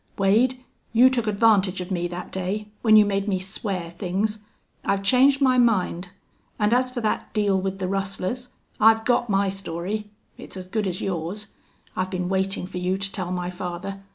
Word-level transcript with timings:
"Wade, 0.17 0.63
you 0.93 1.09
took 1.09 1.27
advantage 1.27 1.79
of 1.79 1.91
me 1.91 2.07
that 2.07 2.31
day 2.31 2.69
when 2.81 2.95
you 2.97 3.05
made 3.05 3.27
me 3.27 3.37
swear 3.37 3.91
things. 3.91 4.39
I've 4.83 5.03
changed 5.03 5.41
my 5.43 5.59
mind.... 5.59 6.09
And 6.57 6.73
as 6.73 6.89
for 6.89 7.01
that 7.01 7.31
deal 7.35 7.61
with 7.61 7.77
the 7.77 7.87
rustlers, 7.87 8.49
I've 8.79 9.05
got 9.05 9.29
my 9.29 9.47
story. 9.49 10.09
It's 10.39 10.57
as 10.57 10.67
good 10.67 10.87
as 10.87 11.01
yours. 11.01 11.49
I've 11.95 12.09
been 12.09 12.29
waiting 12.29 12.65
for 12.65 12.79
you 12.79 12.97
to 12.97 13.11
tell 13.11 13.29
my 13.31 13.51
father. 13.51 14.01